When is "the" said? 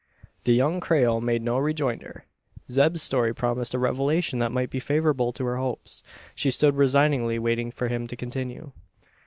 0.45-0.53